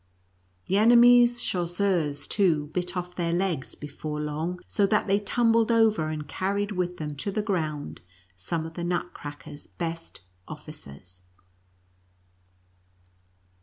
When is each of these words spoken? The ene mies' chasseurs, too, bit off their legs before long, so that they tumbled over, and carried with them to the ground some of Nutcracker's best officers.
The 0.65 0.77
ene 0.79 0.99
mies' 0.99 1.39
chasseurs, 1.43 2.25
too, 2.25 2.71
bit 2.73 2.97
off 2.97 3.13
their 3.15 3.31
legs 3.31 3.75
before 3.75 4.19
long, 4.19 4.59
so 4.67 4.87
that 4.87 5.05
they 5.05 5.19
tumbled 5.19 5.71
over, 5.71 6.07
and 6.09 6.27
carried 6.27 6.71
with 6.71 6.97
them 6.97 7.15
to 7.17 7.29
the 7.31 7.43
ground 7.43 8.01
some 8.35 8.65
of 8.65 8.75
Nutcracker's 8.79 9.67
best 9.67 10.21
officers. 10.47 11.21